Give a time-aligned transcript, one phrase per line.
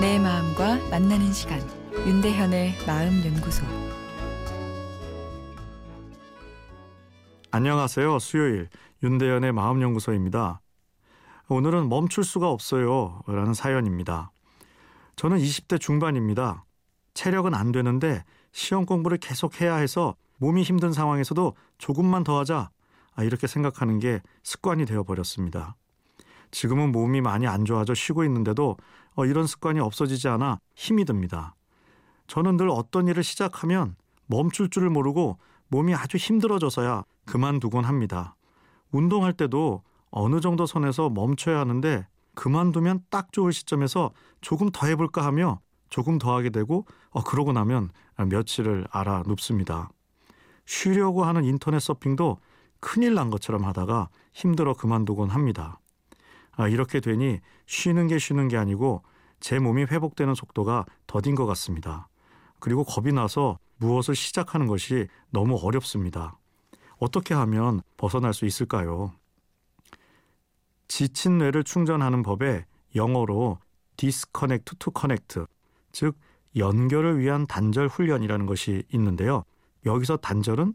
[0.00, 1.60] 마음과 만나는 시간
[1.92, 3.66] 윤대현의 마음 연구소
[7.50, 8.18] 안녕하세요.
[8.18, 8.70] 수요일
[9.02, 10.62] 윤대현의 마음 연구소입니다.
[11.48, 13.20] 오늘은 멈출 수가 없어요.
[13.26, 14.30] 라는 사연입니다.
[15.16, 16.64] 저는 20대 중반입니다.
[17.12, 22.70] 체력은 안 되는데 시험 공부를 계속 해야 해서 몸이 힘든 상황에서도 조금만 더 하자.
[23.16, 25.76] 아, 이렇게 생각하는 게 습관이 되어 버렸습니다.
[26.52, 28.76] 지금은 몸이 많이 안 좋아져 쉬고 있는데도
[29.14, 31.54] 어, 이런 습관이 없어지지 않아 힘이 듭니다.
[32.26, 33.96] 저는 늘 어떤 일을 시작하면
[34.26, 38.36] 멈출 줄을 모르고 몸이 아주 힘들어져서야 그만두곤 합니다.
[38.92, 45.60] 운동할 때도 어느 정도 선에서 멈춰야 하는데 그만두면 딱 좋을 시점에서 조금 더 해볼까 하며
[45.88, 49.90] 조금 더 하게 되고 어, 그러고 나면 며칠을 알아 눕습니다.
[50.66, 52.38] 쉬려고 하는 인터넷 서핑도
[52.78, 55.80] 큰일 난 것처럼 하다가 힘들어 그만두곤 합니다.
[56.52, 59.02] 아, 이렇게 되니 쉬는 게 쉬는 게 아니고
[59.40, 62.08] 제 몸이 회복되는 속도가 더딘 것 같습니다.
[62.58, 66.38] 그리고 겁이 나서 무엇을 시작하는 것이 너무 어렵습니다.
[66.98, 69.12] 어떻게 하면 벗어날 수 있을까요?
[70.86, 73.58] 지친 뇌를 충전하는 법에 영어로
[73.96, 75.40] disconnect to connect,
[75.92, 76.16] 즉
[76.56, 79.44] 연결을 위한 단절 훈련이라는 것이 있는데요.
[79.86, 80.74] 여기서 단절은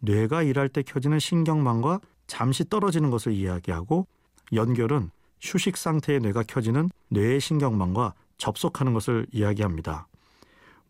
[0.00, 4.06] 뇌가 일할 때 켜지는 신경망과 잠시 떨어지는 것을 이야기하고
[4.52, 10.06] 연결은 휴식 상태의 뇌가 켜지는 뇌의 신경망과 접속하는 것을 이야기합니다.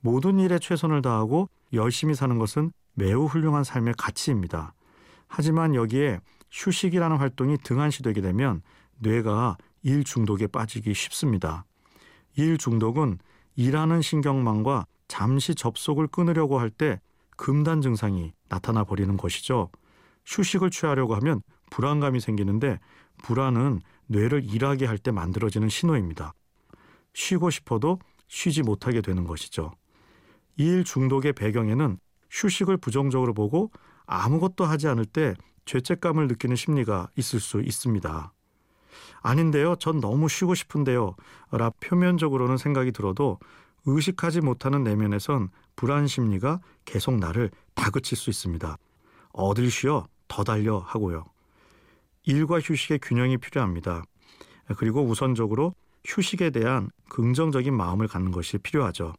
[0.00, 4.74] 모든 일에 최선을 다하고 열심히 사는 것은 매우 훌륭한 삶의 가치입니다.
[5.26, 6.20] 하지만 여기에
[6.52, 8.62] 휴식이라는 활동이 등한시되게 되면
[8.98, 11.64] 뇌가 일 중독에 빠지기 쉽습니다.
[12.36, 13.18] 일 중독은
[13.56, 17.00] 일하는 신경망과 잠시 접속을 끊으려고 할 때
[17.36, 19.70] 금단 증상이 나타나 버리는 것이죠.
[20.26, 22.78] 휴식을 취하려고 하면 불안감이 생기는데
[23.24, 26.34] 불안은 뇌를 일하게 할 때 만들어지는 신호입니다.
[27.14, 27.98] 쉬고 싶어도
[28.28, 29.72] 쉬지 못하게 되는 것이죠.
[30.56, 31.98] 일 중독의 배경에는
[32.30, 33.70] 휴식을 부정적으로 보고
[34.06, 35.34] 아무것도 하지 않을 때
[35.64, 38.32] 죄책감을 느끼는 심리가 있을 수 있습니다.
[39.22, 39.76] 아닌데요.
[39.76, 41.16] 전 너무 쉬고 싶은데요.
[41.50, 43.38] 라 표면적으로는 생각이 들어도
[43.86, 48.76] 의식하지 못하는 내면에선 불안 심리가 계속 나를 다그칠 수 있습니다.
[49.32, 51.24] 어딜 쉬어 더 달려 하고요.
[52.24, 54.04] 일과 휴식의 균형이 필요합니다.
[54.76, 55.74] 그리고 우선적으로
[56.04, 59.14] 휴식에 대한 긍정적인 마음을 갖는 것이 필요하죠.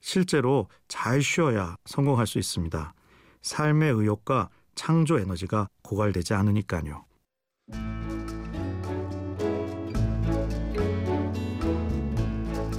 [0.00, 2.94] 실제로 잘 쉬어야 성공할 수 있습니다.
[3.42, 7.04] 삶의 의욕과 창조 에너지가 고갈되지 않으니까요.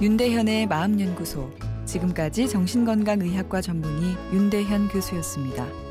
[0.00, 1.52] 윤대현의 마음연구소
[1.84, 5.89] 지금까지 정신건강의학과 전문의 윤대현 교수였습니다.